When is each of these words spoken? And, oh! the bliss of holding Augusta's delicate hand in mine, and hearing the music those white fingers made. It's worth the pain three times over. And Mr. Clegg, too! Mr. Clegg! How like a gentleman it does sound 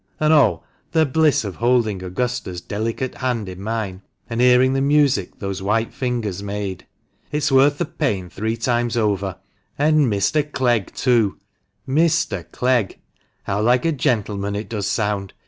And, 0.19 0.33
oh! 0.33 0.63
the 0.93 1.05
bliss 1.05 1.43
of 1.43 1.57
holding 1.57 2.01
Augusta's 2.01 2.59
delicate 2.59 3.13
hand 3.13 3.47
in 3.47 3.61
mine, 3.61 4.01
and 4.27 4.41
hearing 4.41 4.73
the 4.73 4.81
music 4.81 5.37
those 5.37 5.61
white 5.61 5.93
fingers 5.93 6.41
made. 6.41 6.87
It's 7.31 7.51
worth 7.51 7.77
the 7.77 7.85
pain 7.85 8.27
three 8.27 8.57
times 8.57 8.97
over. 8.97 9.35
And 9.77 10.11
Mr. 10.11 10.41
Clegg, 10.51 10.91
too! 10.95 11.37
Mr. 11.87 12.51
Clegg! 12.51 12.97
How 13.43 13.61
like 13.61 13.85
a 13.85 13.91
gentleman 13.91 14.55
it 14.55 14.69
does 14.69 14.87
sound 14.87 15.33